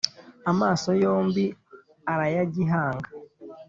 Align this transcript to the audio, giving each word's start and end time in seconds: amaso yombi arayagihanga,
amaso 0.51 0.89
yombi 1.03 1.45
arayagihanga, 2.11 3.09